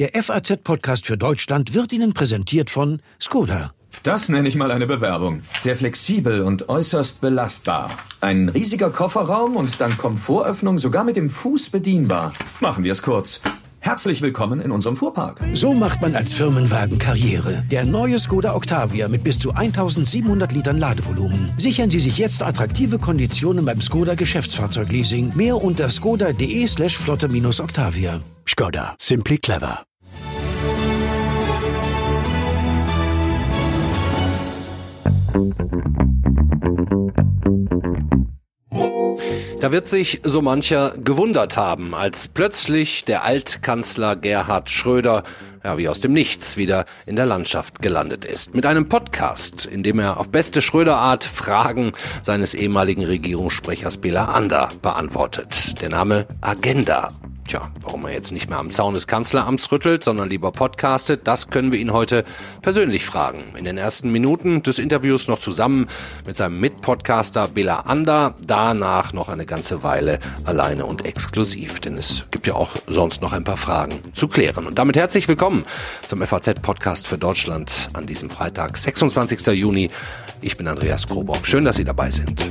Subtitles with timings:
[0.00, 3.74] Der FAZ-Podcast für Deutschland wird Ihnen präsentiert von Skoda.
[4.02, 5.42] Das nenne ich mal eine Bewerbung.
[5.58, 7.90] Sehr flexibel und äußerst belastbar.
[8.22, 12.32] Ein riesiger Kofferraum und dann Komfortöffnung sogar mit dem Fuß bedienbar.
[12.60, 13.42] Machen wir es kurz.
[13.80, 15.42] Herzlich willkommen in unserem Fuhrpark.
[15.52, 17.62] So macht man als Firmenwagen Karriere.
[17.70, 21.50] Der neue Skoda Octavia mit bis zu 1700 Litern Ladevolumen.
[21.58, 25.32] Sichern Sie sich jetzt attraktive Konditionen beim Skoda Geschäftsfahrzeugleasing.
[25.34, 28.22] Mehr unter skoda.de slash flotte-octavia.
[28.46, 28.94] Skoda.
[28.98, 29.84] Simply clever.
[39.60, 45.22] Da wird sich so mancher gewundert haben, als plötzlich der Altkanzler Gerhard Schröder
[45.62, 48.54] ja, wie aus dem Nichts wieder in der Landschaft gelandet ist.
[48.54, 54.70] Mit einem Podcast, in dem er auf beste Schröder-Art Fragen seines ehemaligen Regierungssprechers Bela Ander
[54.80, 55.80] beantwortet.
[55.82, 57.10] Der Name Agenda
[57.50, 61.50] Tja, warum er jetzt nicht mehr am Zaun des Kanzleramts rüttelt, sondern lieber podcastet, das
[61.50, 62.24] können wir ihn heute
[62.62, 63.42] persönlich fragen.
[63.56, 65.88] In den ersten Minuten des Interviews noch zusammen
[66.24, 72.22] mit seinem Mitpodcaster Bela Ander, danach noch eine ganze Weile alleine und exklusiv, denn es
[72.30, 74.68] gibt ja auch sonst noch ein paar Fragen zu klären.
[74.68, 75.64] Und damit herzlich willkommen
[76.06, 79.44] zum FAZ-Podcast für Deutschland an diesem Freitag, 26.
[79.58, 79.90] Juni.
[80.40, 81.44] Ich bin Andreas Krobock.
[81.44, 82.48] Schön, dass Sie dabei sind.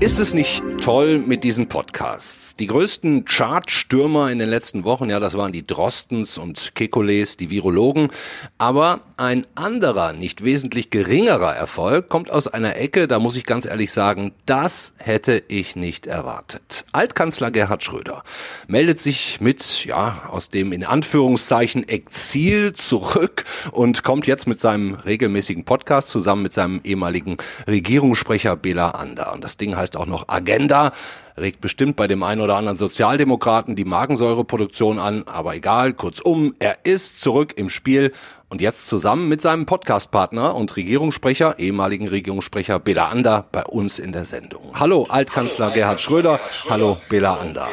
[0.00, 2.54] Ist es nicht toll mit diesen Podcasts?
[2.54, 7.50] Die größten Chartstürmer in den letzten Wochen, ja, das waren die Drostens und Kekules, die
[7.50, 8.10] Virologen.
[8.58, 13.66] Aber ein anderer, nicht wesentlich geringerer Erfolg kommt aus einer Ecke, da muss ich ganz
[13.66, 16.84] ehrlich sagen, das hätte ich nicht erwartet.
[16.92, 18.22] Altkanzler Gerhard Schröder
[18.68, 24.94] meldet sich mit, ja, aus dem in Anführungszeichen Exil zurück und kommt jetzt mit seinem
[24.94, 29.32] regelmäßigen Podcast zusammen mit seinem ehemaligen Regierungssprecher Bela Ander.
[29.32, 30.92] Und das Ding heißt auch noch Agenda
[31.38, 36.78] regt bestimmt bei dem einen oder anderen Sozialdemokraten die Magensäureproduktion an, aber egal, kurzum, er
[36.84, 38.12] ist zurück im Spiel
[38.48, 44.12] und jetzt zusammen mit seinem Podcastpartner und Regierungssprecher, ehemaligen Regierungssprecher Bela Ander bei uns in
[44.12, 44.72] der Sendung.
[44.74, 47.68] Hallo Altkanzler Gerhard Schröder, hallo Bela Ander.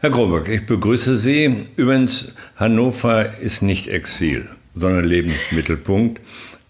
[0.00, 1.64] Herr Groberg, ich begrüße Sie.
[1.74, 6.20] Übrigens, Hannover ist nicht Exil, sondern Lebensmittelpunkt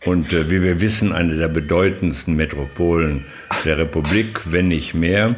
[0.08, 3.26] und äh, wie wir wissen, eine der bedeutendsten Metropolen
[3.64, 5.36] der Republik, wenn nicht mehr.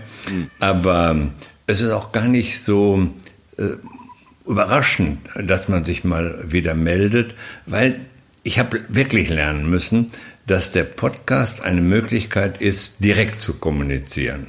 [0.60, 1.30] Aber
[1.66, 3.10] es ist auch gar nicht so
[3.56, 3.70] äh,
[4.46, 7.34] überraschend, dass man sich mal wieder meldet,
[7.66, 8.00] weil
[8.44, 10.12] ich habe wirklich lernen müssen,
[10.46, 14.46] dass der Podcast eine Möglichkeit ist, direkt zu kommunizieren.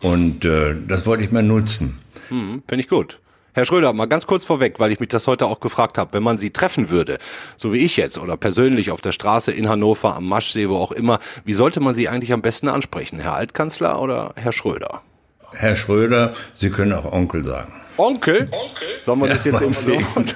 [0.00, 1.98] Und äh, das wollte ich mal nutzen.
[2.28, 3.20] Hm, Finde ich gut.
[3.56, 6.12] Herr Schröder, mal ganz kurz vorweg, weil ich mich das heute auch gefragt habe.
[6.12, 7.18] Wenn man Sie treffen würde,
[7.56, 10.90] so wie ich jetzt oder persönlich auf der Straße in Hannover, am Maschsee, wo auch
[10.90, 13.20] immer, wie sollte man Sie eigentlich am besten ansprechen?
[13.20, 15.02] Herr Altkanzler oder Herr Schröder?
[15.54, 17.72] Herr Schröder, Sie können auch Onkel sagen.
[17.96, 18.48] Onkel?
[18.50, 18.88] Onkel?
[19.02, 19.70] Sollen wir das, jetzt im,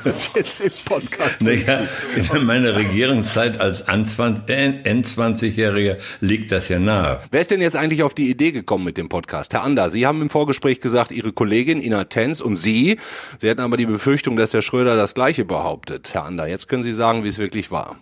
[0.05, 1.89] das jetzt im Podcast naja,
[2.35, 7.19] In meiner Regierungszeit als N20-Jähriger liegt das ja nahe.
[7.33, 9.55] Wer ist denn jetzt eigentlich auf die Idee gekommen mit dem Podcast?
[9.55, 13.01] Herr Ander, Sie haben im Vorgespräch gesagt, Ihre Kollegin Ina Tenz und Sie,
[13.39, 16.15] Sie hatten aber die Befürchtung, dass Herr Schröder das Gleiche behauptet.
[16.15, 17.97] Herr Ander, jetzt können Sie sagen, wie es wirklich war.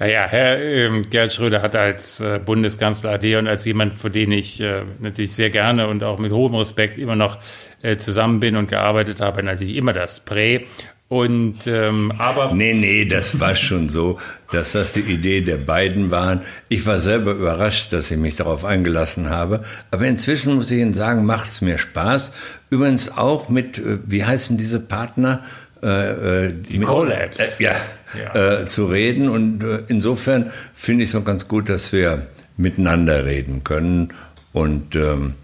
[0.00, 4.32] Naja, Herr ähm, Gerhard Schröder hat als äh, Bundeskanzler AD und als jemand, für den
[4.32, 7.36] ich äh, natürlich sehr gerne und auch mit hohem Respekt immer noch
[7.82, 10.64] äh, zusammen bin und gearbeitet habe, natürlich immer das Prä.
[11.08, 14.18] Und ähm, aber nee, nee, das war schon so,
[14.52, 16.40] dass das die Idee der beiden waren.
[16.70, 19.64] Ich war selber überrascht, dass ich mich darauf eingelassen habe.
[19.90, 22.32] Aber inzwischen muss ich Ihnen sagen, macht es mir Spaß.
[22.70, 25.44] Übrigens auch mit, äh, wie heißen diese Partner?
[25.82, 27.60] Äh, äh die Collabs.
[27.60, 27.76] Äh, ja,
[28.18, 28.60] ja.
[28.60, 29.28] Äh, zu reden.
[29.28, 32.26] Und äh, insofern finde ich es auch ganz gut, dass wir
[32.56, 34.12] miteinander reden können.
[34.52, 35.34] Und ähm,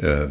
[0.00, 0.26] äh,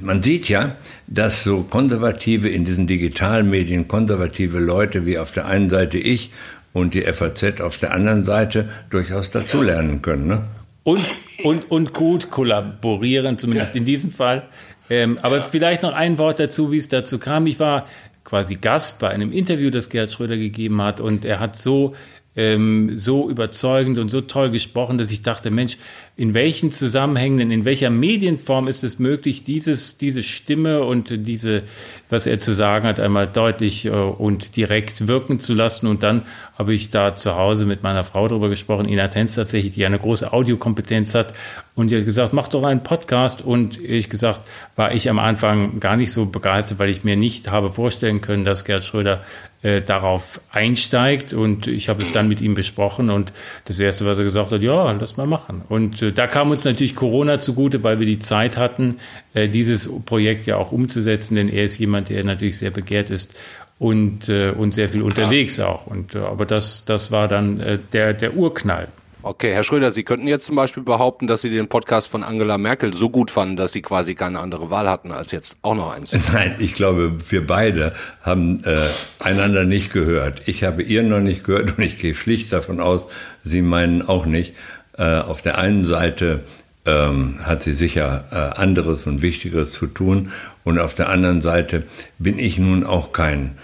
[0.00, 5.70] man sieht ja, dass so konservative in diesen Digitalmedien, konservative Leute wie auf der einen
[5.70, 6.30] Seite ich
[6.72, 10.26] und die FAZ auf der anderen Seite durchaus dazulernen können.
[10.26, 10.42] Ne?
[10.84, 11.04] Und,
[11.42, 13.78] und, und gut kollaborieren, zumindest ja.
[13.78, 14.44] in diesem Fall.
[14.88, 15.42] Ähm, aber ja.
[15.42, 17.46] vielleicht noch ein Wort dazu, wie es dazu kam.
[17.46, 17.86] Ich war
[18.24, 21.94] quasi Gast bei einem Interview, das Gerhard Schröder gegeben hat und er hat so
[22.36, 25.78] ähm, so überzeugend und so toll gesprochen, dass ich dachte, Mensch,
[26.16, 31.64] in welchen Zusammenhängen, in welcher Medienform ist es möglich, dieses, diese Stimme und diese,
[32.08, 35.88] was er zu sagen hat, einmal deutlich äh, und direkt wirken zu lassen.
[35.88, 36.22] Und dann
[36.54, 39.98] habe ich da zu Hause mit meiner Frau darüber gesprochen, Ina Tenz tatsächlich, die eine
[39.98, 41.32] große Audiokompetenz hat.
[41.80, 43.40] Und die hat gesagt, mach doch einen Podcast.
[43.40, 44.42] Und ich gesagt,
[44.76, 48.44] war ich am Anfang gar nicht so begeistert, weil ich mir nicht habe vorstellen können,
[48.44, 49.22] dass Gerd Schröder
[49.62, 51.32] äh, darauf einsteigt.
[51.32, 53.08] Und ich habe es dann mit ihm besprochen.
[53.08, 53.32] Und
[53.64, 55.62] das Erste, was er gesagt hat, ja, lass mal machen.
[55.70, 58.98] Und äh, da kam uns natürlich Corona zugute, weil wir die Zeit hatten,
[59.32, 61.36] äh, dieses Projekt ja auch umzusetzen.
[61.36, 63.34] Denn er ist jemand, der natürlich sehr begehrt ist
[63.78, 65.86] und, äh, und sehr viel unterwegs auch.
[65.86, 68.88] Und, äh, aber das, das war dann äh, der, der Urknall.
[69.22, 72.56] Okay, Herr Schröder, Sie könnten jetzt zum Beispiel behaupten, dass Sie den Podcast von Angela
[72.56, 75.92] Merkel so gut fanden, dass Sie quasi keine andere Wahl hatten, als jetzt auch noch
[75.92, 76.12] eins.
[76.32, 78.88] Nein, ich glaube, wir beide haben äh,
[79.18, 80.42] einander nicht gehört.
[80.46, 83.06] Ich habe ihr noch nicht gehört und ich gehe schlicht davon aus,
[83.42, 84.54] Sie meinen auch nicht.
[84.96, 86.44] Äh, auf der einen Seite
[86.86, 90.32] ähm, hat sie sicher äh, anderes und Wichtigeres zu tun
[90.64, 91.84] und auf der anderen Seite
[92.18, 93.58] bin ich nun auch kein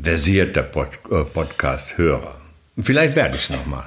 [0.00, 2.34] versierter Pod äh, Podcast-Hörer.
[2.76, 3.86] Vielleicht werde ich es nochmal.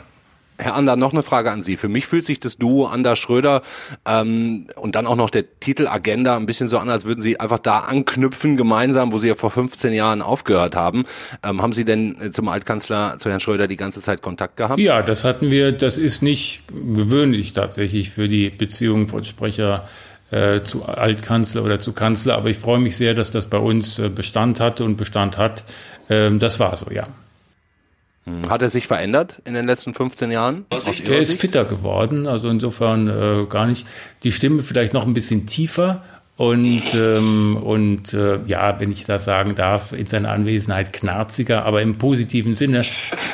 [0.62, 1.76] Herr Ander, noch eine Frage an Sie.
[1.76, 3.64] Für mich fühlt sich das Duo Ander Schröder
[4.06, 7.40] ähm, und dann auch noch der Titel Agenda ein bisschen so an, als würden Sie
[7.40, 11.06] einfach da anknüpfen, gemeinsam, wo Sie ja vor 15 Jahren aufgehört haben.
[11.44, 14.80] Ähm, haben Sie denn zum Altkanzler, zu Herrn Schröder, die ganze Zeit Kontakt gehabt?
[14.80, 15.72] Ja, das hatten wir.
[15.72, 19.88] Das ist nicht gewöhnlich tatsächlich für die Beziehung von Sprecher
[20.30, 22.36] äh, zu Altkanzler oder zu Kanzler.
[22.36, 25.64] Aber ich freue mich sehr, dass das bei uns äh, Bestand hatte und Bestand hat.
[26.08, 27.04] Ähm, das war so, ja.
[28.26, 28.50] Hm.
[28.50, 30.66] Hat er sich verändert in den letzten 15 Jahren?
[30.70, 33.88] Er ist fitter geworden, also insofern äh, gar nicht.
[34.24, 36.04] Die Stimme vielleicht noch ein bisschen tiefer
[36.42, 41.84] und, ähm, und äh, ja, wenn ich das sagen darf, in seiner Anwesenheit knarziger, aber
[41.84, 42.84] im positiven Sinne.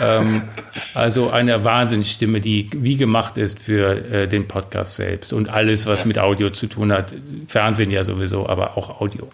[0.02, 0.42] Ähm,
[0.94, 6.04] also eine Wahnsinnsstimme, die wie gemacht ist für äh, den Podcast selbst und alles, was
[6.04, 7.14] mit Audio zu tun hat.
[7.48, 9.30] Fernsehen ja sowieso, aber auch Audio.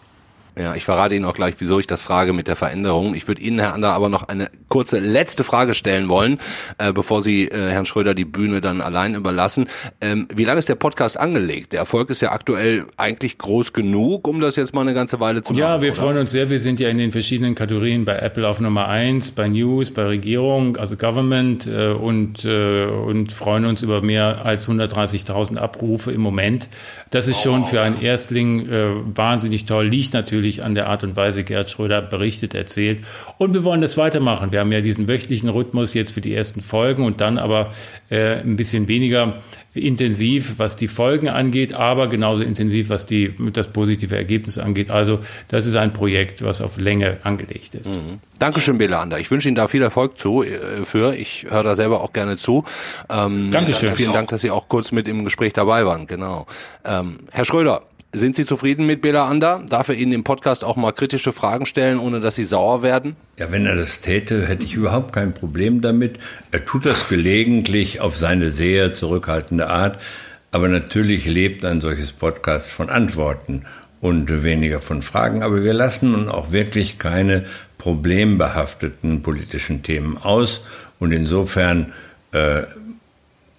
[0.57, 3.15] Ja, ich verrate Ihnen auch gleich, wieso ich das frage mit der Veränderung.
[3.15, 6.39] Ich würde Ihnen, Herr Ander, aber noch eine kurze letzte Frage stellen wollen,
[6.77, 9.67] äh, bevor Sie äh, Herrn Schröder die Bühne dann allein überlassen.
[9.99, 11.73] Ähm, wie lange ist der Podcast angelegt?
[11.73, 15.41] Der Erfolg ist ja aktuell eigentlich groß genug, um das jetzt mal eine ganze Weile
[15.41, 15.59] zu machen.
[15.59, 16.01] Ja, wir oder?
[16.01, 16.51] freuen uns sehr.
[16.51, 20.03] Wir sind ja in den verschiedenen Kategorien bei Apple auf Nummer eins, bei News, bei
[20.03, 26.21] Regierung, also Government äh, und, äh, und freuen uns über mehr als 130.000 Abrufe im
[26.21, 26.69] Moment.
[27.09, 31.15] Das ist schon für einen Erstling äh, wahnsinnig toll, liegt natürlich an der Art und
[31.15, 32.99] Weise, Gerd Schröder berichtet, erzählt.
[33.37, 34.51] Und wir wollen das weitermachen.
[34.51, 37.73] Wir haben ja diesen wöchentlichen Rhythmus jetzt für die ersten Folgen und dann aber
[38.09, 39.35] äh, ein bisschen weniger
[39.73, 44.91] intensiv, was die Folgen angeht, aber genauso intensiv, was die, das positive Ergebnis angeht.
[44.91, 47.89] Also das ist ein Projekt, was auf Länge angelegt ist.
[47.89, 48.19] Mhm.
[48.37, 49.19] Dankeschön, Belander.
[49.19, 51.15] Ich wünsche Ihnen da viel Erfolg zu, äh, für.
[51.15, 52.65] Ich höre da selber auch gerne zu.
[53.09, 53.95] Ähm, Dankeschön.
[53.95, 56.05] Vielen Dank, dass Sie auch kurz mit im Gespräch dabei waren.
[56.05, 56.45] Genau.
[56.85, 59.63] Ähm, Herr Schröder, sind Sie zufrieden mit Bela Ander?
[59.67, 63.15] Darf er Ihnen im Podcast auch mal kritische Fragen stellen, ohne dass Sie sauer werden?
[63.37, 66.19] Ja, wenn er das täte, hätte ich überhaupt kein Problem damit.
[66.51, 70.01] Er tut das gelegentlich auf seine sehr zurückhaltende Art.
[70.51, 73.65] Aber natürlich lebt ein solches Podcast von Antworten
[73.99, 75.41] und weniger von Fragen.
[75.41, 77.45] Aber wir lassen nun auch wirklich keine
[77.79, 80.63] problembehafteten politischen Themen aus.
[80.99, 81.91] Und insofern
[82.31, 82.61] äh,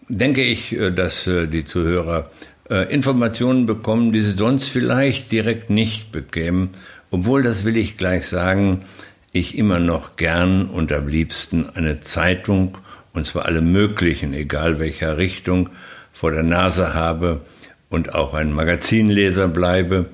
[0.09, 2.31] denke ich, äh, dass äh, die Zuhörer
[2.69, 6.71] äh, Informationen bekommen, die sie sonst vielleicht direkt nicht bekämen.
[7.11, 8.81] Obwohl, das will ich gleich sagen,
[9.33, 12.79] ich immer noch gern und am liebsten eine Zeitung,
[13.13, 15.71] und zwar alle möglichen, egal welcher Richtung,
[16.13, 17.41] vor der Nase habe
[17.89, 20.07] und auch ein Magazinleser bleibe.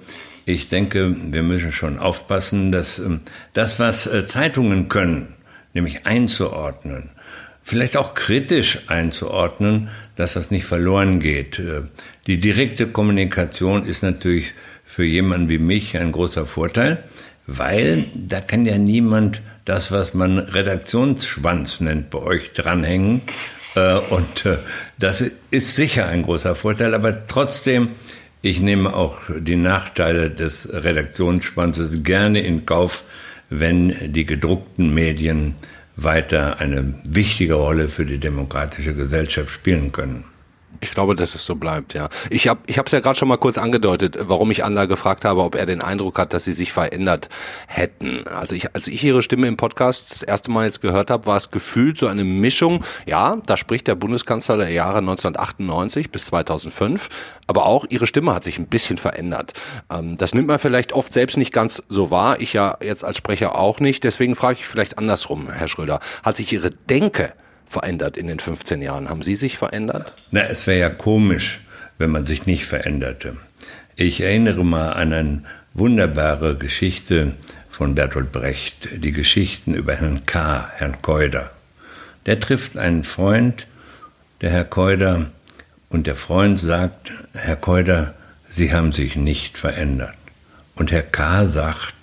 [0.46, 3.20] Ich denke, wir müssen schon aufpassen, dass ähm,
[3.52, 5.34] das, was äh, Zeitungen können,
[5.74, 7.10] nämlich einzuordnen,
[7.62, 9.90] vielleicht auch kritisch einzuordnen,
[10.20, 11.58] dass das nicht verloren geht.
[11.58, 11.82] Äh,
[12.26, 14.52] die direkte Kommunikation ist natürlich
[14.84, 17.02] für jemanden wie mich ein großer Vorteil,
[17.46, 23.22] weil da kann ja niemand das, was man Redaktionsschwanz nennt, bei euch dranhängen.
[23.74, 24.58] Äh, und äh,
[24.98, 27.88] das ist sicher ein großer Vorteil, aber trotzdem,
[28.42, 33.04] ich nehme auch die Nachteile des Redaktionsschwanzes gerne in Kauf,
[33.48, 35.54] wenn die gedruckten Medien
[36.02, 40.24] weiter eine wichtige Rolle für die demokratische Gesellschaft spielen können.
[40.82, 42.08] Ich glaube, dass es so bleibt, ja.
[42.30, 45.42] Ich habe ich es ja gerade schon mal kurz angedeutet, warum ich Anna gefragt habe,
[45.42, 47.28] ob er den Eindruck hat, dass sie sich verändert
[47.66, 48.26] hätten.
[48.26, 51.36] Also ich, als ich ihre Stimme im Podcast das erste Mal jetzt gehört habe, war
[51.36, 52.82] es gefühlt so eine Mischung.
[53.06, 57.08] Ja, da spricht der Bundeskanzler der Jahre 1998 bis 2005,
[57.46, 59.52] aber auch ihre Stimme hat sich ein bisschen verändert.
[59.92, 62.40] Ähm, das nimmt man vielleicht oft selbst nicht ganz so wahr.
[62.40, 64.02] Ich ja jetzt als Sprecher auch nicht.
[64.04, 66.00] Deswegen frage ich vielleicht andersrum, Herr Schröder.
[66.22, 67.34] Hat sich Ihre Denke
[67.70, 69.08] verändert in den 15 Jahren?
[69.08, 70.12] Haben Sie sich verändert?
[70.30, 71.60] Na, es wäre ja komisch,
[71.96, 73.36] wenn man sich nicht veränderte.
[73.96, 77.36] Ich erinnere mal an eine wunderbare Geschichte
[77.70, 81.52] von Bertolt Brecht, die Geschichten über Herrn K., Herrn Keuder.
[82.26, 83.66] Der trifft einen Freund,
[84.40, 85.30] der Herr Keuder,
[85.88, 88.14] und der Freund sagt, Herr Keuder,
[88.48, 90.14] Sie haben sich nicht verändert.
[90.74, 91.46] Und Herr K.
[91.46, 91.94] sagt,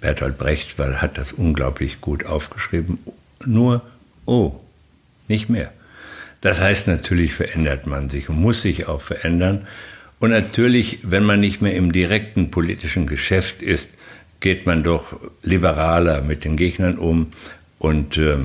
[0.00, 2.98] Bertolt Brecht hat das unglaublich gut aufgeschrieben,
[3.44, 3.82] nur,
[4.26, 4.60] oh,
[5.30, 5.72] nicht mehr.
[6.40, 9.66] Das heißt, natürlich verändert man sich und muss sich auch verändern.
[10.18, 13.96] Und natürlich, wenn man nicht mehr im direkten politischen Geschäft ist,
[14.40, 17.32] geht man doch liberaler mit den Gegnern um
[17.78, 18.38] und äh,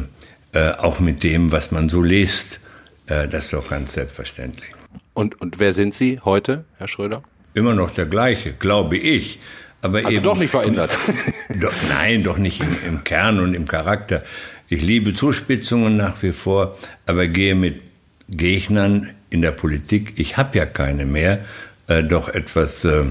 [0.53, 2.61] äh, auch mit dem, was man so liest.
[3.07, 4.69] Äh, das ist doch ganz selbstverständlich.
[5.13, 7.23] Und, und wer sind Sie heute, Herr Schröder?
[7.53, 9.39] Immer noch der gleiche, glaube ich.
[9.81, 10.97] Aber also eben, doch nicht verändert.
[11.61, 14.23] Doch, nein, doch nicht im, im Kern und im Charakter.
[14.67, 17.81] Ich liebe Zuspitzungen nach wie vor, aber gehe mit
[18.29, 21.45] Gegnern in der Politik, ich habe ja keine mehr,
[21.87, 23.03] äh, doch etwas, äh,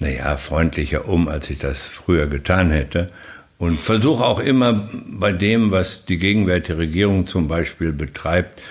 [0.00, 3.10] naja, freundlicher um, als ich das früher getan hätte.
[3.56, 8.62] Und versuche auch immer bei dem, was die gegenwärtige Regierung zum Beispiel betreibt,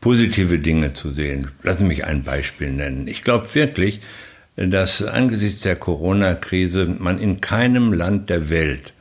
[0.00, 1.50] positive Dinge zu sehen.
[1.62, 3.06] Lassen Sie mich ein Beispiel nennen.
[3.06, 4.00] Ich glaube wirklich,
[4.56, 8.91] dass angesichts der Corona-Krise man in keinem Land der Welt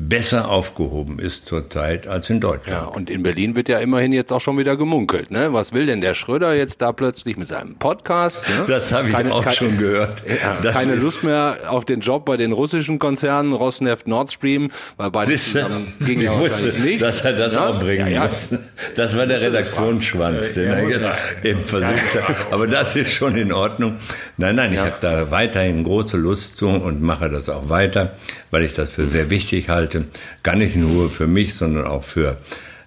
[0.00, 2.82] besser aufgehoben ist zurzeit als in Deutschland.
[2.82, 5.32] Ja, und in Berlin wird ja immerhin jetzt auch schon wieder gemunkelt.
[5.32, 5.52] Ne?
[5.52, 8.48] Was will denn der Schröder jetzt da plötzlich mit seinem Podcast?
[8.48, 8.66] Ne?
[8.68, 10.22] Das habe ich keine, auch keine, schon gehört.
[10.40, 15.10] Ja, keine Lust mehr auf den Job bei den russischen Konzernen Rosneft, Nord Stream, weil
[15.10, 17.02] beide zusammen ging ja wusste, nicht.
[17.02, 17.68] dass er das ja?
[17.68, 18.50] auch bringen ja, muss.
[18.94, 22.52] Das war der Redaktionsschwanz, den er eben versucht hat.
[22.52, 23.96] Aber das ist schon in Ordnung.
[24.36, 28.14] Nein, nein, ich habe da weiterhin große Lust zu und mache das auch weiter,
[28.52, 30.06] weil ich das für sehr wichtig halte halte,
[30.42, 32.36] gar nicht nur für mich, sondern auch für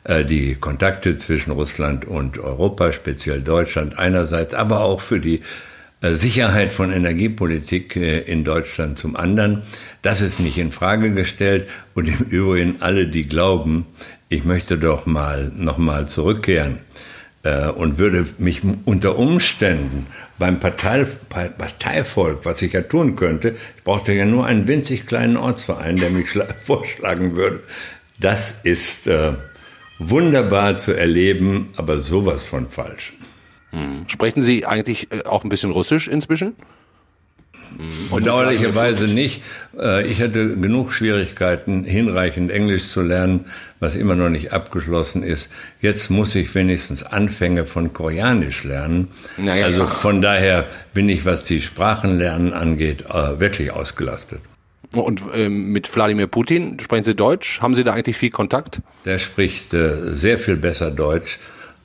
[0.03, 5.41] äh, die Kontakte zwischen Russland und Europa, speziell Deutschland einerseits, aber auch für die
[6.01, 9.63] äh, Sicherheit von Energiepolitik äh, in Deutschland zum anderen.
[10.01, 13.85] Das ist nicht in Frage gestellt und im Übrigen alle, die glauben,
[14.29, 16.79] ich möchte doch mal noch mal zurückkehren
[17.75, 20.05] und würde mich unter Umständen
[20.41, 25.37] beim Partei, Parteivolk, was ich ja tun könnte, ich brauchte ja nur einen winzig kleinen
[25.37, 26.29] Ortsverein, der mich
[26.63, 27.59] vorschlagen würde.
[28.19, 29.33] Das ist äh,
[29.99, 33.13] wunderbar zu erleben, aber sowas von falsch.
[33.69, 34.05] Hm.
[34.07, 36.55] Sprechen Sie eigentlich äh, auch ein bisschen Russisch inzwischen?
[38.13, 39.43] Bedauerlicherweise nicht.
[39.77, 43.45] Äh, ich hatte genug Schwierigkeiten, hinreichend Englisch zu lernen,
[43.79, 45.49] was immer noch nicht abgeschlossen ist.
[45.81, 49.07] Jetzt muss ich wenigstens Anfänge von Koreanisch lernen.
[49.37, 54.41] Naja, also von daher bin ich, was die Sprachenlernen angeht, äh, wirklich ausgelastet.
[54.93, 57.61] Und ähm, mit Wladimir Putin sprechen Sie Deutsch?
[57.61, 58.81] Haben Sie da eigentlich viel Kontakt?
[59.05, 61.39] Der spricht äh, sehr viel besser Deutsch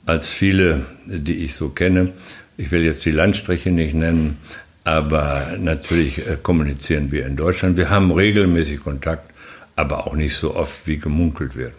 [0.05, 2.13] als viele, die ich so kenne.
[2.57, 4.37] Ich will jetzt die Landstriche nicht nennen,
[4.87, 7.75] aber natürlich äh, kommunizieren wir in Deutschland.
[7.75, 9.29] Wir haben regelmäßig Kontakt,
[9.75, 11.73] aber auch nicht so oft, wie gemunkelt wird.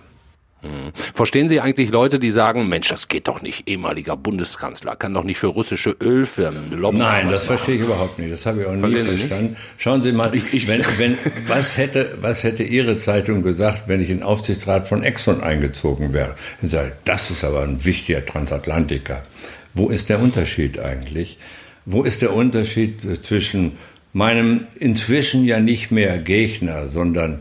[0.61, 0.93] Hm.
[1.15, 5.25] Verstehen Sie eigentlich Leute, die sagen, Mensch, das geht doch nicht, ehemaliger Bundeskanzler, kann doch
[5.25, 6.99] nicht für russische Ölfirmen lobbyen?
[6.99, 8.31] Nein, das verstehe ich überhaupt nicht.
[8.31, 9.57] Das habe ich auch nie verstanden.
[9.79, 14.03] Schauen Sie mal, ich, ich, wenn, wenn, was, hätte, was hätte Ihre Zeitung gesagt, wenn
[14.03, 16.35] ich in den Aufsichtsrat von Exxon eingezogen wäre?
[16.61, 19.23] Ich sage, das ist aber ein wichtiger Transatlantiker.
[19.73, 21.39] Wo ist der Unterschied eigentlich?
[21.91, 23.73] Wo ist der Unterschied zwischen
[24.13, 27.41] meinem inzwischen ja nicht mehr Gegner, sondern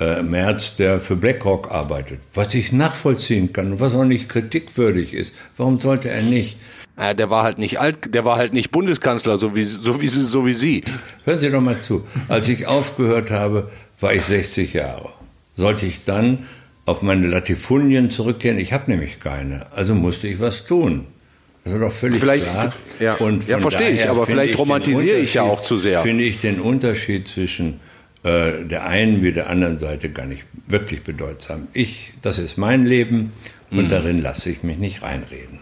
[0.00, 5.14] äh, Merz, der für BlackRock arbeitet, was ich nachvollziehen kann und was auch nicht kritikwürdig
[5.14, 5.32] ist.
[5.56, 6.58] Warum sollte er nicht?
[6.98, 10.08] Ja, der war halt nicht alt, der war halt nicht Bundeskanzler, so wie, so wie,
[10.08, 10.82] so wie Sie.
[11.24, 12.04] Hören Sie doch mal zu.
[12.26, 13.70] Als ich aufgehört habe,
[14.00, 15.10] war ich 60 Jahre.
[15.54, 16.46] Sollte ich dann
[16.84, 18.58] auf meine Latifundien zurückkehren?
[18.58, 19.72] Ich habe nämlich keine.
[19.72, 21.06] Also musste ich was tun.
[21.64, 22.74] Das ist doch völlig vielleicht, klar.
[23.00, 26.00] Ja, und ja verstehe ich, aber vielleicht romantisiere ich ja auch zu sehr.
[26.02, 27.80] Finde ich den Unterschied zwischen
[28.22, 31.68] äh, der einen wie der anderen Seite gar nicht wirklich bedeutsam.
[31.72, 33.32] Ich, das ist mein Leben
[33.70, 33.88] und mhm.
[33.88, 35.60] darin lasse ich mich nicht reinreden.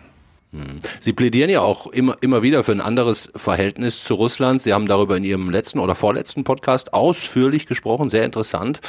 [0.53, 0.81] Mhm.
[1.01, 4.61] Sie plädieren ja auch immer, immer wieder für ein anderes Verhältnis zu Russland.
[4.61, 8.81] Sie haben darüber in Ihrem letzten oder vorletzten Podcast ausführlich gesprochen, sehr interessant.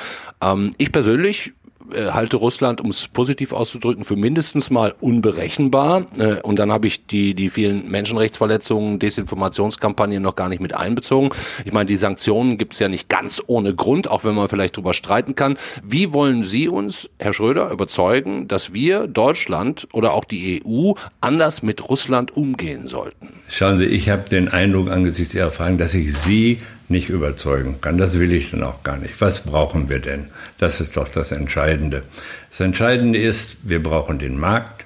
[0.41, 1.53] Ähm, ich persönlich
[1.91, 6.05] äh, halte Russland, um es positiv auszudrücken, für mindestens mal unberechenbar.
[6.17, 11.29] Äh, und dann habe ich die, die vielen Menschenrechtsverletzungen, Desinformationskampagnen noch gar nicht mit einbezogen.
[11.65, 14.77] Ich meine, die Sanktionen gibt es ja nicht ganz ohne Grund, auch wenn man vielleicht
[14.77, 15.57] darüber streiten kann.
[15.83, 21.63] Wie wollen Sie uns, Herr Schröder, überzeugen, dass wir, Deutschland oder auch die EU, anders
[21.63, 23.29] mit Russland umgehen sollten?
[23.49, 26.59] Schauen Sie, ich habe den Eindruck angesichts Ihrer Fragen, dass ich Sie
[26.93, 27.97] nicht überzeugen kann.
[27.97, 29.19] Das will ich dann auch gar nicht.
[29.19, 30.27] Was brauchen wir denn?
[30.57, 32.03] Das ist doch das Entscheidende.
[32.49, 34.85] Das Entscheidende ist, wir brauchen den Markt.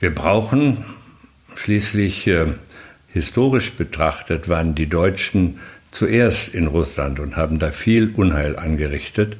[0.00, 0.84] Wir brauchen
[1.54, 2.46] schließlich äh,
[3.06, 9.36] historisch betrachtet waren die Deutschen zuerst in Russland und haben da viel Unheil angerichtet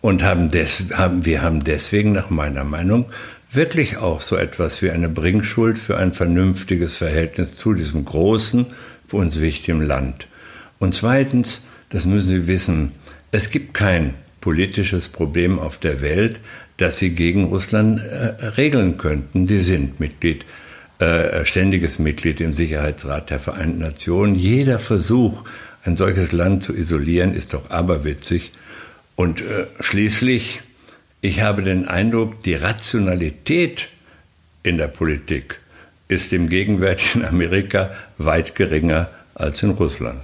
[0.00, 3.06] und haben, des, haben wir haben deswegen nach meiner Meinung
[3.50, 8.66] wirklich auch so etwas wie eine Bringschuld für ein vernünftiges Verhältnis zu diesem großen,
[9.06, 10.28] für uns wichtigen Land.
[10.78, 12.92] Und zweitens, das müssen Sie wissen,
[13.30, 16.40] es gibt kein politisches Problem auf der Welt,
[16.76, 19.46] das Sie gegen Russland äh, regeln könnten.
[19.46, 20.44] Die sind Mitglied,
[21.00, 24.34] äh, ständiges Mitglied im Sicherheitsrat der Vereinten Nationen.
[24.34, 25.44] Jeder Versuch,
[25.84, 28.52] ein solches Land zu isolieren, ist doch aberwitzig.
[29.16, 30.60] Und äh, schließlich,
[31.20, 33.88] ich habe den Eindruck, die Rationalität
[34.62, 35.60] in der Politik
[36.06, 40.20] ist im gegenwärtigen Amerika weit geringer als in Russland.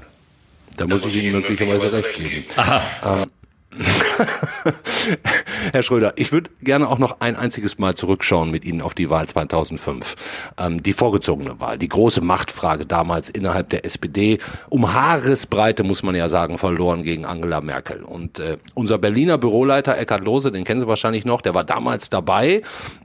[0.76, 2.44] Da muss ich Ihnen möglicherweise recht geben.
[2.56, 3.22] Aha.
[3.22, 3.30] Ähm,
[5.72, 9.10] Herr Schröder, ich würde gerne auch noch ein einziges Mal zurückschauen mit Ihnen auf die
[9.10, 10.14] Wahl 2005.
[10.58, 14.38] Ähm, die vorgezogene Wahl, die große Machtfrage damals innerhalb der SPD.
[14.68, 18.02] Um Haaresbreite, muss man ja sagen, verloren gegen Angela Merkel.
[18.02, 22.10] Und äh, unser Berliner Büroleiter Eckhard Lohse, den kennen Sie wahrscheinlich noch, der war damals
[22.10, 22.62] dabei,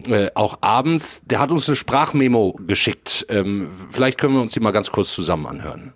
[0.08, 1.22] äh, auch abends.
[1.26, 3.26] Der hat uns eine Sprachmemo geschickt.
[3.30, 5.94] Ähm, vielleicht können wir uns die mal ganz kurz zusammen anhören.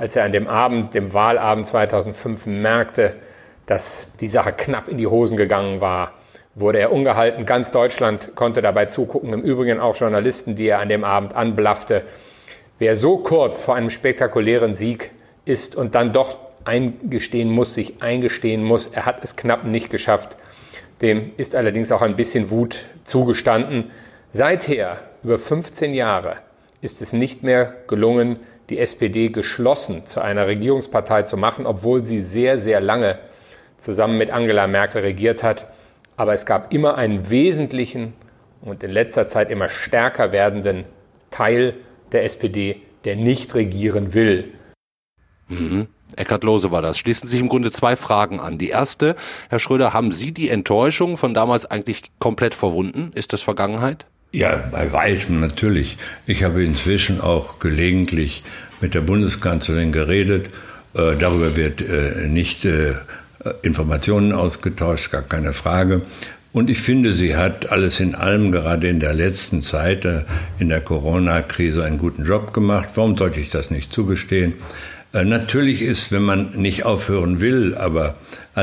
[0.00, 3.16] Als er an dem Abend, dem Wahlabend 2005 merkte,
[3.66, 6.14] dass die Sache knapp in die Hosen gegangen war,
[6.54, 7.44] wurde er ungehalten.
[7.44, 12.04] Ganz Deutschland konnte dabei zugucken, im Übrigen auch Journalisten, die er an dem Abend anblaffte.
[12.78, 15.10] Wer so kurz vor einem spektakulären Sieg
[15.44, 20.34] ist und dann doch eingestehen muss, sich eingestehen muss, er hat es knapp nicht geschafft,
[21.02, 23.90] dem ist allerdings auch ein bisschen Wut zugestanden.
[24.32, 26.38] Seither, über 15 Jahre,
[26.80, 28.36] ist es nicht mehr gelungen,
[28.70, 33.18] die SPD geschlossen zu einer Regierungspartei zu machen, obwohl sie sehr, sehr lange
[33.78, 35.66] zusammen mit Angela Merkel regiert hat.
[36.16, 38.14] Aber es gab immer einen wesentlichen
[38.62, 40.84] und in letzter Zeit immer stärker werdenden
[41.30, 41.74] Teil
[42.12, 44.52] der SPD, der nicht regieren will.
[45.48, 45.88] Mhm.
[46.16, 46.98] Eckhard Lose war das.
[46.98, 48.58] Schließen sich im Grunde zwei Fragen an.
[48.58, 49.16] Die erste,
[49.48, 53.12] Herr Schröder, haben Sie die Enttäuschung von damals eigentlich komplett verwunden?
[53.14, 54.06] Ist das Vergangenheit?
[54.32, 55.98] Ja, bei weitem natürlich.
[56.26, 58.44] Ich habe inzwischen auch gelegentlich
[58.80, 60.46] mit der Bundeskanzlerin geredet.
[60.94, 62.94] Äh, darüber wird äh, nicht äh,
[63.62, 66.02] Informationen ausgetauscht, gar keine Frage.
[66.52, 70.22] Und ich finde, sie hat alles in allem gerade in der letzten Zeit, äh,
[70.60, 72.90] in der Corona-Krise, einen guten Job gemacht.
[72.94, 74.54] Warum sollte ich das nicht zugestehen?
[75.12, 78.16] Äh, natürlich ist, wenn man nicht aufhören will, aber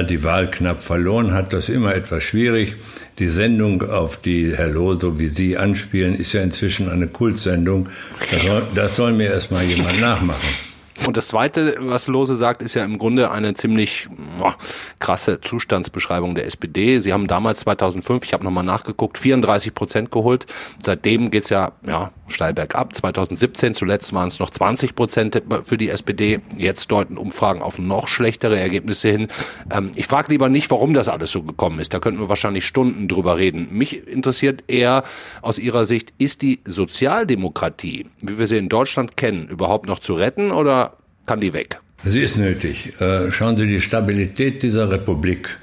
[0.10, 2.75] die Wahl knapp verloren hat, das immer etwas schwierig.
[3.20, 7.90] Die Sendung, auf die Herr Loso wie Sie anspielen, ist ja inzwischen eine Kultsendung.
[8.31, 10.67] Das soll, das soll mir erstmal jemand nachmachen.
[11.07, 14.57] Und das Zweite, was Lose sagt, ist ja im Grunde eine ziemlich boah,
[15.00, 17.00] krasse Zustandsbeschreibung der SPD.
[17.00, 20.48] Sie haben damals 2005, ich habe nochmal nachgeguckt, 34 Prozent geholt.
[20.85, 22.93] Seitdem geht's ja, ja steil bergab.
[22.93, 26.41] 2017 zuletzt waren es noch 20 Prozent für die SPD.
[26.57, 29.29] Jetzt deuten Umfragen auf noch schlechtere Ergebnisse hin.
[29.72, 31.93] Ähm, ich frage lieber nicht, warum das alles so gekommen ist.
[31.93, 33.70] Da könnten wir wahrscheinlich Stunden drüber reden.
[33.72, 35.03] Mich interessiert eher
[35.41, 40.13] aus Ihrer Sicht, ist die Sozialdemokratie, wie wir sie in Deutschland kennen, überhaupt noch zu
[40.13, 40.97] retten oder
[41.27, 41.79] kann die weg?
[42.03, 43.00] Sie ist nötig.
[43.00, 45.57] Äh, schauen Sie, die Stabilität dieser Republik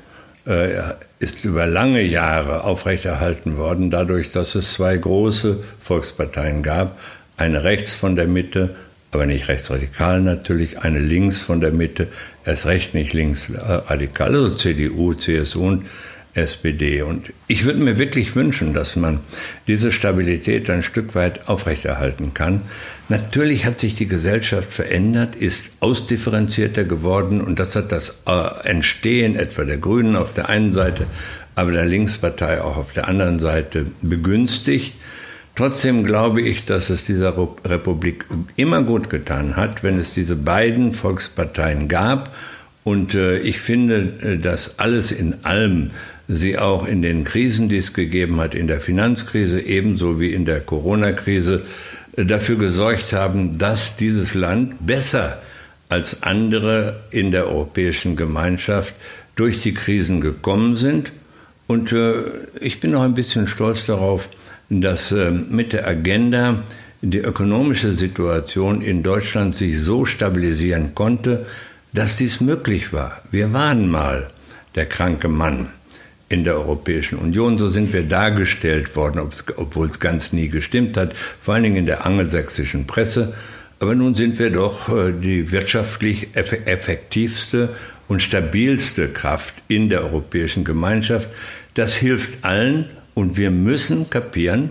[0.46, 0.82] äh,
[1.18, 6.98] ist über lange Jahre aufrechterhalten worden, dadurch, dass es zwei große Volksparteien gab.
[7.36, 8.76] Eine rechts von der Mitte,
[9.10, 12.08] aber nicht rechtsradikal natürlich, eine links von der Mitte,
[12.44, 15.86] erst recht nicht linksradikal, also CDU, CSU und
[16.34, 17.02] SPD.
[17.02, 19.20] Und ich würde mir wirklich wünschen, dass man
[19.66, 22.62] diese Stabilität ein Stück weit aufrechterhalten kann.
[23.08, 29.36] Natürlich hat sich die Gesellschaft verändert, ist ausdifferenzierter geworden und das hat das äh, Entstehen
[29.36, 31.06] etwa der Grünen auf der einen Seite,
[31.54, 34.96] aber der Linkspartei auch auf der anderen Seite begünstigt.
[35.56, 38.24] Trotzdem glaube ich, dass es dieser Republik
[38.56, 42.34] immer gut getan hat, wenn es diese beiden Volksparteien gab.
[42.82, 45.92] Und äh, ich finde, äh, dass alles in allem
[46.28, 50.44] sie auch in den Krisen, die es gegeben hat, in der Finanzkrise ebenso wie in
[50.44, 51.62] der Corona-Krise,
[52.16, 55.42] äh, dafür gesorgt haben, dass dieses Land besser
[55.88, 58.94] als andere in der europäischen Gemeinschaft
[59.36, 61.12] durch die Krisen gekommen sind.
[61.66, 62.14] Und äh,
[62.60, 64.28] ich bin auch ein bisschen stolz darauf,
[64.70, 66.62] dass äh, mit der Agenda
[67.02, 71.44] die ökonomische Situation in Deutschland sich so stabilisieren konnte,
[71.92, 73.20] dass dies möglich war.
[73.30, 74.30] Wir waren mal
[74.74, 75.68] der kranke Mann
[76.28, 77.58] in der Europäischen Union.
[77.58, 79.20] So sind wir dargestellt worden,
[79.56, 83.34] obwohl es ganz nie gestimmt hat, vor allen Dingen in der angelsächsischen Presse.
[83.80, 87.70] Aber nun sind wir doch äh, die wirtschaftlich effektivste
[88.08, 91.28] und stabilste Kraft in der Europäischen Gemeinschaft.
[91.74, 94.70] Das hilft allen und wir müssen kapieren,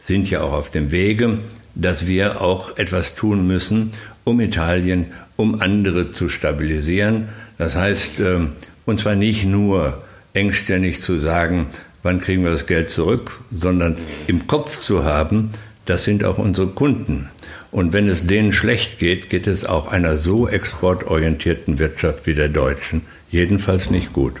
[0.00, 1.38] sind ja auch auf dem Wege,
[1.74, 3.90] dass wir auch etwas tun müssen,
[4.24, 7.28] um Italien, um andere zu stabilisieren.
[7.58, 8.40] Das heißt, äh,
[8.84, 10.02] und zwar nicht nur
[10.34, 11.68] engständig zu sagen,
[12.02, 15.50] wann kriegen wir das Geld zurück, sondern im Kopf zu haben,
[15.86, 17.30] das sind auch unsere Kunden.
[17.70, 22.48] Und wenn es denen schlecht geht, geht es auch einer so exportorientierten Wirtschaft wie der
[22.48, 24.34] deutschen jedenfalls nicht gut.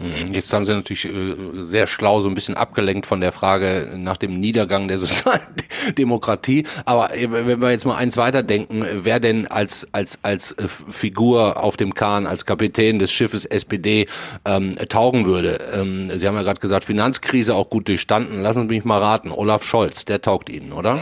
[0.00, 0.32] Mhm.
[0.32, 4.16] Jetzt haben Sie natürlich äh, sehr schlau so ein bisschen abgelenkt von der Frage nach
[4.16, 6.64] dem Niedergang der Sozialdemokratie.
[6.86, 11.62] Aber äh, wenn wir jetzt mal eins weiterdenken, wer denn als, als, als äh, Figur
[11.62, 14.06] auf dem Kahn, als Kapitän des Schiffes SPD
[14.46, 15.58] ähm, taugen würde?
[15.74, 18.42] Ähm, Sie haben ja gerade gesagt, Finanzkrise auch gut durchstanden.
[18.42, 19.30] Lassen Sie mich mal raten.
[19.30, 21.00] Olaf Scholz, der taugt Ihnen, oder?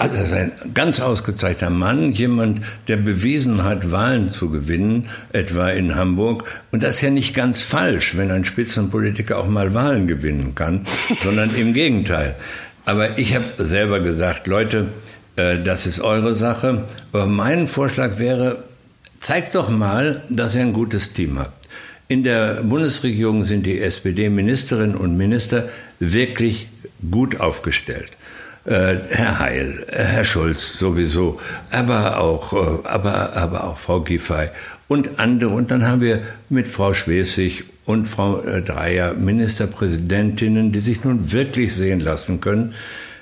[0.00, 5.68] Also er ist ein ganz ausgezeichneter Mann, jemand, der bewiesen hat, Wahlen zu gewinnen, etwa
[5.68, 6.44] in Hamburg.
[6.72, 10.86] Und das ist ja nicht ganz falsch, wenn ein Spitzenpolitiker auch mal Wahlen gewinnen kann,
[11.22, 12.34] sondern im Gegenteil.
[12.86, 14.86] Aber ich habe selber gesagt, Leute,
[15.36, 16.86] äh, das ist eure Sache.
[17.12, 18.64] Aber mein Vorschlag wäre,
[19.18, 21.68] zeigt doch mal, dass ihr ein gutes Team habt.
[22.08, 26.68] In der Bundesregierung sind die SPD-Ministerinnen und Minister wirklich
[27.10, 28.12] gut aufgestellt.
[28.66, 34.48] Äh, Herr Heil, äh, Herr Schulz sowieso, aber auch, äh, aber, aber auch Frau Giffey
[34.86, 35.50] und andere.
[35.50, 36.20] Und dann haben wir
[36.50, 42.74] mit Frau Schwesig und Frau Dreier Ministerpräsidentinnen, die sich nun wirklich sehen lassen können.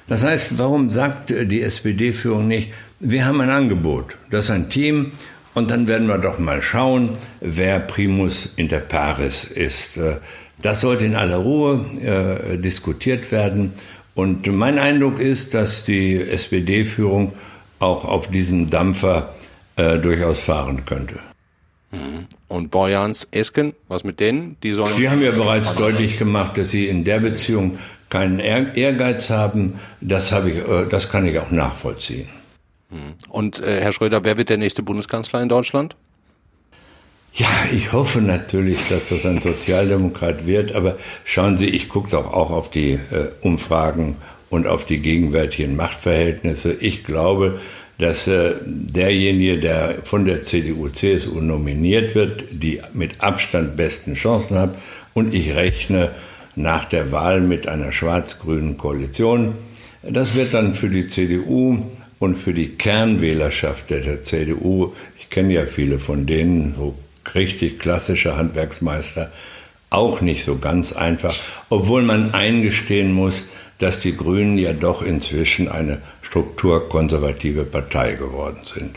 [0.08, 5.12] Das heißt, warum sagt die SPD-Führung nicht, wir haben ein Angebot, das ist ein Team
[5.54, 10.00] und dann werden wir doch mal schauen, wer Primus inter pares ist.
[10.60, 13.72] Das sollte in aller Ruhe äh, diskutiert werden
[14.18, 17.32] und mein Eindruck ist, dass die SPD-Führung
[17.78, 19.32] auch auf diesem Dampfer
[19.76, 21.20] äh, durchaus fahren könnte.
[21.92, 22.26] Mhm.
[22.48, 24.56] Und Borjans, Esken, was mit denen?
[24.64, 27.78] Die, sollen die haben ja bereits deutlich gemacht, dass sie in der Beziehung
[28.10, 29.78] keinen Ehrgeiz haben.
[30.00, 32.28] Das, habe ich, äh, das kann ich auch nachvollziehen.
[32.90, 33.14] Mhm.
[33.28, 35.94] Und äh, Herr Schröder, wer wird der nächste Bundeskanzler in Deutschland?
[37.38, 42.32] Ja, ich hoffe natürlich, dass das ein Sozialdemokrat wird, aber schauen Sie, ich gucke doch
[42.32, 44.16] auch auf die äh, Umfragen
[44.50, 46.74] und auf die gegenwärtigen Machtverhältnisse.
[46.80, 47.60] Ich glaube,
[47.96, 54.58] dass äh, derjenige, der von der CDU, CSU nominiert wird, die mit Abstand besten Chancen
[54.58, 54.74] hat.
[55.14, 56.10] Und ich rechne
[56.56, 59.54] nach der Wahl mit einer schwarz-grünen Koalition.
[60.02, 61.78] Das wird dann für die CDU
[62.18, 66.96] und für die Kernwählerschaft der, CDU, ich kenne ja viele von denen, so
[67.34, 69.30] richtig klassische Handwerksmeister
[69.90, 71.36] auch nicht so ganz einfach,
[71.70, 78.96] obwohl man eingestehen muss, dass die Grünen ja doch inzwischen eine strukturkonservative Partei geworden sind.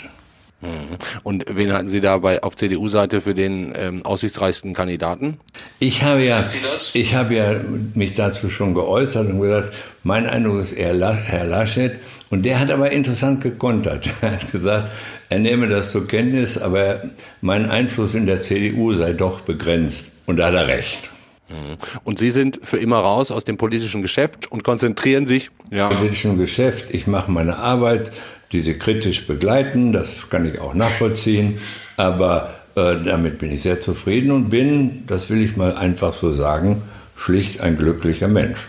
[0.61, 0.97] Mhm.
[1.23, 5.39] Und wen hatten Sie dabei auf CDU-Seite für den ähm, aussichtsreichsten Kandidaten?
[5.79, 6.47] Ich habe ja,
[6.93, 7.55] ich habe ja
[7.95, 11.99] mich dazu schon geäußert und gesagt, mein Eindruck ist eher Herr Laschet.
[12.29, 14.07] Und der hat aber interessant gekontert.
[14.21, 14.91] Er hat gesagt,
[15.31, 17.03] er nehme das zur Kenntnis, aber
[17.39, 20.11] mein Einfluss in der CDU sei doch begrenzt.
[20.25, 21.09] Und da hat er recht.
[21.47, 21.77] Mhm.
[22.03, 25.87] Und Sie sind für immer raus aus dem politischen Geschäft und konzentrieren sich ja.
[25.87, 26.93] politischen Geschäft.
[26.93, 28.11] Ich mache meine Arbeit,
[28.51, 31.59] die Sie kritisch begleiten, das kann ich auch nachvollziehen,
[31.95, 36.33] aber äh, damit bin ich sehr zufrieden und bin, das will ich mal einfach so
[36.33, 36.81] sagen,
[37.15, 38.59] schlicht ein glücklicher Mensch.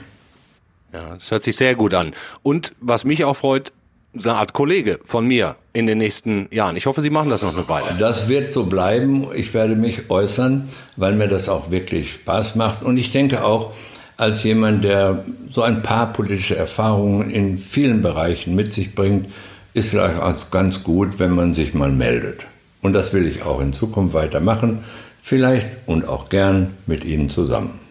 [0.92, 2.12] Ja, das hört sich sehr gut an.
[2.44, 3.72] Und was mich auch freut,
[4.14, 6.76] eine Art Kollege von mir in den nächsten Jahren.
[6.76, 7.96] Ich hoffe, Sie machen das noch eine Weile.
[7.98, 9.28] Das wird so bleiben.
[9.34, 12.82] Ich werde mich äußern, weil mir das auch wirklich Spaß macht.
[12.82, 13.72] Und ich denke auch,
[14.16, 19.26] als jemand, der so ein paar politische Erfahrungen in vielen Bereichen mit sich bringt,
[19.74, 22.42] ist vielleicht auch ganz gut, wenn man sich mal meldet.
[22.82, 24.80] Und das will ich auch in Zukunft weitermachen,
[25.22, 27.81] vielleicht und auch gern mit Ihnen zusammen.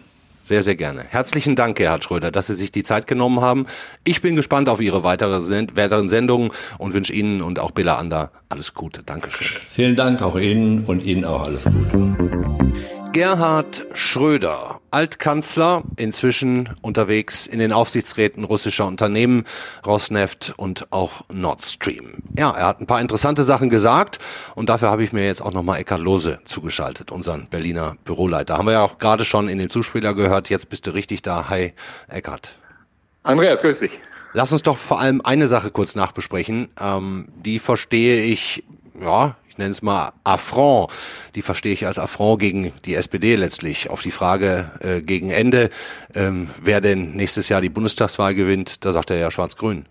[0.52, 1.06] Sehr, sehr gerne.
[1.08, 3.64] Herzlichen Dank, Gerhard Schröder, dass Sie sich die Zeit genommen haben.
[4.04, 7.96] Ich bin gespannt auf Ihre weitere Send weiteren Sendungen und wünsche Ihnen und auch Billa
[7.96, 9.02] Ander alles Gute.
[9.02, 9.46] Dankeschön.
[9.70, 12.41] Vielen Dank auch Ihnen und Ihnen auch alles Gute.
[13.12, 19.44] Gerhard Schröder, Altkanzler, inzwischen unterwegs in den Aufsichtsräten russischer Unternehmen,
[19.84, 22.22] Rosneft und auch Nord Stream.
[22.38, 24.18] Ja, er hat ein paar interessante Sachen gesagt
[24.54, 28.56] und dafür habe ich mir jetzt auch nochmal Eckhard Lose zugeschaltet, unseren Berliner Büroleiter.
[28.56, 31.50] Haben wir ja auch gerade schon in dem Zuspieler gehört, jetzt bist du richtig da.
[31.50, 31.74] Hi,
[32.08, 32.54] Eckhard.
[33.24, 34.00] Andreas, grüß dich.
[34.32, 36.70] Lass uns doch vor allem eine Sache kurz nachbesprechen.
[36.80, 38.64] Ähm, die verstehe ich
[38.98, 40.90] ja, ich nenne es mal Affront,
[41.34, 43.90] die verstehe ich als Affront gegen die SPD letztlich.
[43.90, 45.68] Auf die Frage äh, gegen Ende,
[46.14, 49.84] ähm, wer denn nächstes Jahr die Bundestagswahl gewinnt, da sagt er ja schwarz-grün.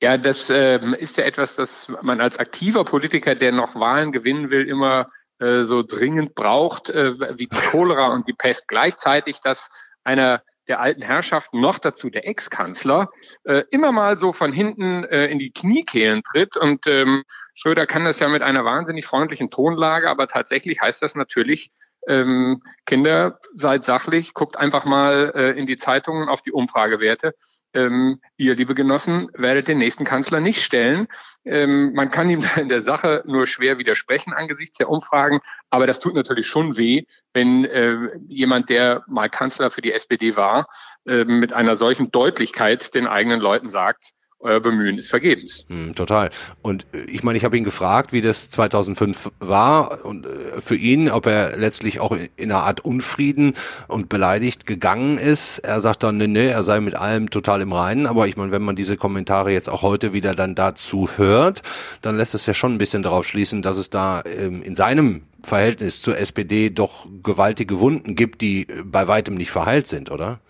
[0.00, 4.50] Ja, das ähm, ist ja etwas, das man als aktiver Politiker, der noch Wahlen gewinnen
[4.50, 9.70] will, immer äh, so dringend braucht, äh, wie die Cholera und die Pest gleichzeitig, dass
[10.04, 13.10] einer der alten Herrschaften, noch dazu der Ex-Kanzler,
[13.42, 16.56] äh, immer mal so von hinten äh, in die Kniekehlen tritt.
[16.56, 17.24] Und ähm,
[17.60, 21.70] Schröder kann das ja mit einer wahnsinnig freundlichen Tonlage, aber tatsächlich heißt das natürlich,
[22.08, 27.34] ähm, Kinder, seid sachlich, guckt einfach mal äh, in die Zeitungen auf die Umfragewerte.
[27.74, 31.06] Ähm, ihr, liebe Genossen, werdet den nächsten Kanzler nicht stellen.
[31.44, 36.00] Ähm, man kann ihm in der Sache nur schwer widersprechen angesichts der Umfragen, aber das
[36.00, 40.66] tut natürlich schon weh, wenn äh, jemand, der mal Kanzler für die SPD war,
[41.04, 45.66] äh, mit einer solchen Deutlichkeit den eigenen Leuten sagt, euer Bemühen ist vergebens.
[45.68, 46.30] Hm, total.
[46.62, 50.76] Und äh, ich meine, ich habe ihn gefragt, wie das 2005 war und äh, für
[50.76, 53.54] ihn, ob er letztlich auch in einer Art Unfrieden
[53.86, 55.58] und beleidigt gegangen ist.
[55.58, 58.06] Er sagt dann, nee, nee, er sei mit allem total im Reinen.
[58.06, 61.62] Aber ich meine, wenn man diese Kommentare jetzt auch heute wieder dann dazu hört,
[62.00, 65.22] dann lässt es ja schon ein bisschen darauf schließen, dass es da ähm, in seinem
[65.42, 70.40] Verhältnis zur SPD doch gewaltige Wunden gibt, die bei weitem nicht verheilt sind, oder?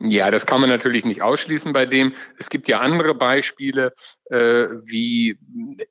[0.00, 2.14] Ja, das kann man natürlich nicht ausschließen bei dem.
[2.38, 3.94] Es gibt ja andere Beispiele,
[4.28, 5.38] äh, wie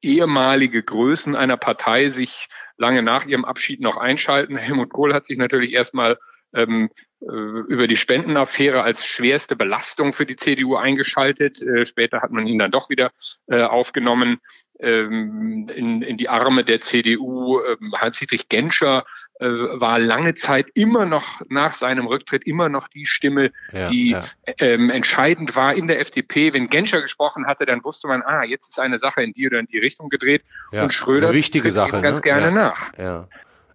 [0.01, 4.57] ehemalige Größen einer Partei sich lange nach ihrem Abschied noch einschalten.
[4.57, 6.17] Helmut Kohl hat sich natürlich erstmal
[6.53, 11.61] ähm, äh, über die Spendenaffäre als schwerste Belastung für die CDU eingeschaltet.
[11.61, 13.11] Äh, später hat man ihn dann doch wieder
[13.47, 14.39] äh, aufgenommen
[14.79, 17.61] ähm, in, in die Arme der CDU.
[17.61, 19.05] Ähm, Hans-Dietrich Genscher
[19.39, 24.11] äh, war lange Zeit immer noch nach seinem Rücktritt immer noch die Stimme, ja, die
[24.11, 24.25] ja.
[24.59, 26.53] Ähm, entscheidend war in der FDP.
[26.53, 29.59] Wenn Genscher gesprochen hatte, dann wusste man, ah, jetzt ist eine Sache in die oder
[29.59, 30.43] in die Richtung gedreht.
[30.71, 32.23] Ja, und Schröder eine wichtige Sache, ganz ne?
[32.23, 32.91] gerne nach.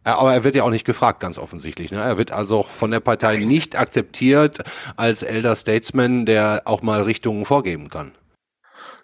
[0.08, 0.16] Ja.
[0.16, 1.92] Aber er wird ja auch nicht gefragt, ganz offensichtlich.
[1.92, 2.00] Ne?
[2.00, 4.60] Er wird also von der Partei nicht akzeptiert
[4.96, 8.12] als Elder Statesman, der auch mal Richtungen vorgeben kann.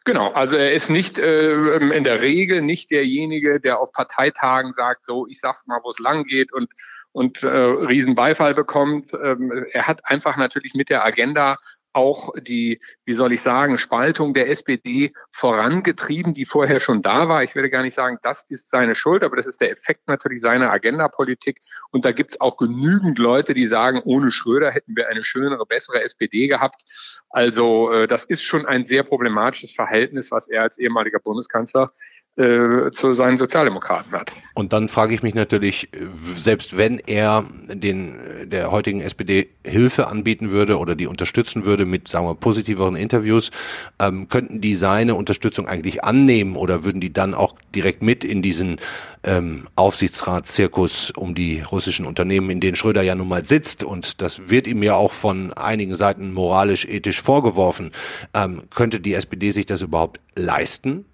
[0.06, 5.04] Genau, also er ist nicht äh, in der Regel nicht derjenige, der auf Parteitagen sagt,
[5.04, 6.70] so ich sag's mal, wo es lang geht und
[7.12, 9.12] und äh, Riesenbeifall bekommt.
[9.12, 11.58] Ähm, er hat einfach natürlich mit der Agenda
[11.94, 17.42] auch die, wie soll ich sagen, Spaltung der SPD vorangetrieben, die vorher schon da war.
[17.42, 20.40] Ich werde gar nicht sagen, das ist seine Schuld, aber das ist der Effekt natürlich
[20.40, 21.60] seiner Agendapolitik.
[21.90, 25.66] Und da gibt es auch genügend Leute, die sagen, ohne Schröder hätten wir eine schönere,
[25.66, 26.82] bessere SPD gehabt.
[27.30, 31.88] Also äh, das ist schon ein sehr problematisches Verhältnis, was er als ehemaliger Bundeskanzler
[32.36, 34.32] äh, zu seinen Sozialdemokraten hat.
[34.54, 35.88] Und dann frage ich mich natürlich,
[36.34, 42.08] selbst wenn er den der heutigen SPD Hilfe anbieten würde oder die unterstützen würde mit,
[42.08, 43.50] sagen wir, positiveren Interviews,
[43.98, 48.42] ähm, könnten die seine Unterstützung eigentlich annehmen oder würden die dann auch direkt mit in
[48.42, 48.80] diesen
[49.24, 54.48] ähm, Aufsichtsratszirkus um die russischen Unternehmen, in denen Schröder ja nun mal sitzt und das
[54.48, 57.92] wird ihm ja auch von einigen Seiten moralisch, ethisch vorgeworfen.
[58.34, 61.04] Ähm, könnte die SPD sich das überhaupt leisten?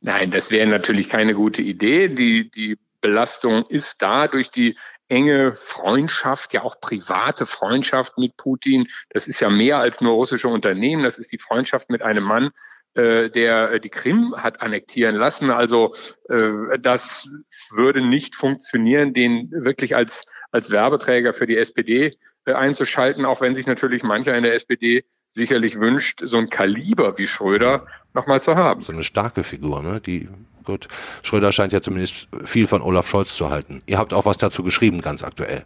[0.00, 2.08] Nein, das wäre natürlich keine gute Idee.
[2.08, 4.76] Die, die Belastung ist da durch die
[5.10, 8.88] enge Freundschaft, ja auch private Freundschaft mit Putin.
[9.10, 11.02] Das ist ja mehr als nur russische Unternehmen.
[11.02, 12.50] Das ist die Freundschaft mit einem Mann,
[12.94, 15.50] äh, der die Krim hat annektieren lassen.
[15.50, 15.94] Also
[16.28, 17.28] äh, das
[17.70, 23.54] würde nicht funktionieren, den wirklich als, als Werbeträger für die SPD äh, einzuschalten, auch wenn
[23.54, 28.56] sich natürlich mancher in der SPD sicherlich wünscht, so ein Kaliber wie Schröder nochmal zu
[28.56, 28.82] haben.
[28.82, 30.00] So eine starke Figur, ne?
[30.00, 30.28] Die,
[30.64, 30.88] gut.
[31.22, 33.82] Schröder scheint ja zumindest viel von Olaf Scholz zu halten.
[33.86, 35.64] Ihr habt auch was dazu geschrieben, ganz aktuell.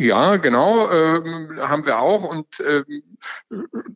[0.00, 2.24] Ja, genau, äh, haben wir auch.
[2.24, 2.84] Und äh,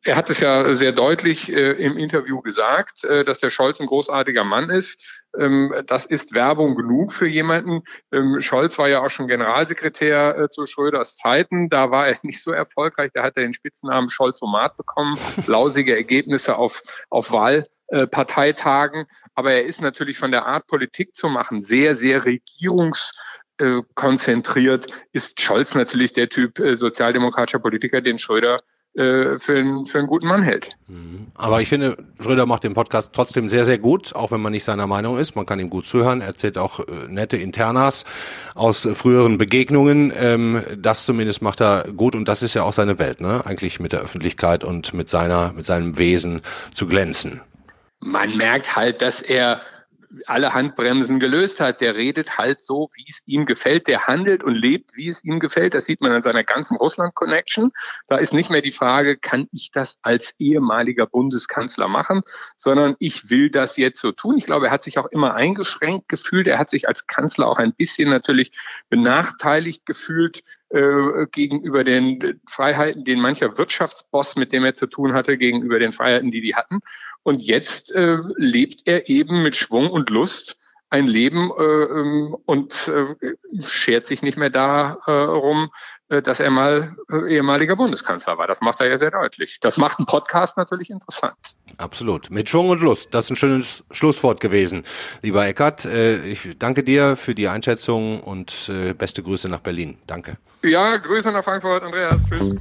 [0.02, 3.86] er hat es ja sehr deutlich äh, im Interview gesagt, äh, dass der Scholz ein
[3.86, 5.00] großartiger Mann ist.
[5.38, 7.84] Ähm, das ist Werbung genug für jemanden.
[8.12, 11.70] Ähm, Scholz war ja auch schon Generalsekretär äh, zu Schröders Zeiten.
[11.70, 13.10] Da war er nicht so erfolgreich.
[13.14, 15.16] Da hat er den Spitznamen Scholzomat bekommen.
[15.46, 17.66] Lausige Ergebnisse auf, auf Wahl.
[17.94, 23.12] Äh, Parteitagen, aber er ist natürlich von der Art Politik zu machen sehr, sehr regierungs
[23.58, 28.58] äh, konzentriert, ist Scholz natürlich der Typ äh, sozialdemokratischer Politiker, den Schröder
[28.94, 30.76] äh, für, einen, für einen guten Mann hält.
[30.88, 31.28] Mhm.
[31.36, 34.64] Aber ich finde, Schröder macht den Podcast trotzdem sehr, sehr gut, auch wenn man nicht
[34.64, 35.36] seiner Meinung ist.
[35.36, 36.20] Man kann ihm gut zuhören.
[36.20, 38.04] Er erzählt auch nette Internas
[38.56, 40.12] aus früheren Begegnungen.
[40.16, 43.46] Ähm, das zumindest macht er gut und das ist ja auch seine Welt, ne?
[43.46, 46.40] Eigentlich mit der Öffentlichkeit und mit seiner, mit seinem Wesen
[46.74, 47.40] zu glänzen.
[48.04, 49.62] Man merkt halt, dass er
[50.26, 51.80] alle Handbremsen gelöst hat.
[51.80, 53.86] Der redet halt so, wie es ihm gefällt.
[53.88, 55.72] Der handelt und lebt, wie es ihm gefällt.
[55.72, 57.70] Das sieht man an seiner ganzen Russland-Connection.
[58.06, 62.20] Da ist nicht mehr die Frage, kann ich das als ehemaliger Bundeskanzler machen,
[62.58, 64.36] sondern ich will das jetzt so tun.
[64.36, 66.46] Ich glaube, er hat sich auch immer eingeschränkt gefühlt.
[66.46, 68.52] Er hat sich als Kanzler auch ein bisschen natürlich
[68.90, 70.42] benachteiligt gefühlt
[70.74, 75.92] äh, gegenüber den Freiheiten, den mancher Wirtschaftsboss, mit dem er zu tun hatte, gegenüber den
[75.92, 76.80] Freiheiten, die die hatten.
[77.22, 80.58] Und jetzt äh, lebt er eben mit Schwung und Lust
[80.94, 83.34] ein Leben äh, ähm, und äh,
[83.66, 85.70] schert sich nicht mehr darum,
[86.08, 88.46] äh, dass er mal äh, ehemaliger Bundeskanzler war.
[88.46, 89.58] Das macht er ja sehr deutlich.
[89.60, 91.36] Das macht einen Podcast natürlich interessant.
[91.78, 92.30] Absolut.
[92.30, 93.12] Mit Schwung und Lust.
[93.12, 94.84] Das ist ein schönes Schlusswort gewesen.
[95.22, 99.98] Lieber Eckert, äh, ich danke dir für die Einschätzung und äh, beste Grüße nach Berlin.
[100.06, 100.38] Danke.
[100.62, 102.22] Ja, Grüße nach Frankfurt, Andreas.
[102.28, 102.56] Tschüss.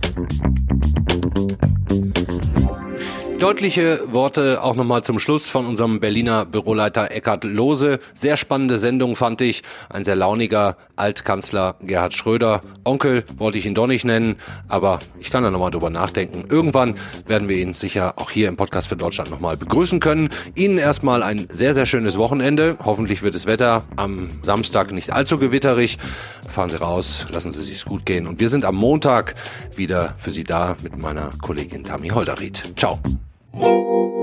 [3.40, 8.00] Deutliche Worte auch nochmal zum Schluss von unserem Berliner Büroleiter Eckhard Lohse.
[8.14, 9.64] Sehr spannende Sendung fand ich.
[9.90, 12.62] Ein sehr launiger Altkanzler Gerhard Schröder.
[12.86, 14.38] Onkel wollte ich ihn doch nicht nennen,
[14.70, 16.46] aber ich kann da nochmal drüber nachdenken.
[16.50, 16.96] Irgendwann
[17.28, 20.30] werden wir ihn sicher auch hier im Podcast für Deutschland nochmal begrüßen können.
[20.56, 22.78] Ihnen erstmal ein sehr, sehr schönes Wochenende.
[22.86, 25.98] Hoffentlich wird das Wetter am Samstag nicht allzu gewitterig.
[26.50, 28.26] Fahren Sie raus, lassen Sie sich's gut gehen.
[28.26, 29.36] Und wir sind am Montag
[29.76, 32.64] wieder für Sie da mit meiner Kollegin Tami Holderried.
[32.78, 33.00] Ciao.
[33.54, 34.23] Música